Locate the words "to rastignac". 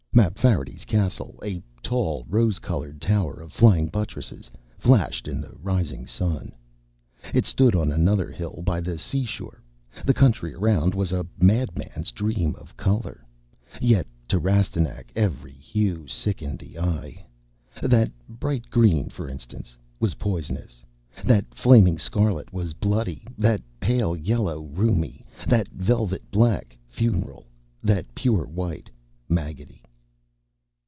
14.27-15.13